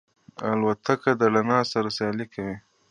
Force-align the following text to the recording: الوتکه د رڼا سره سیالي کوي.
الوتکه 0.49 1.11
د 1.19 1.21
رڼا 1.33 1.59
سره 1.71 1.89
سیالي 1.97 2.25
کوي. 2.33 2.55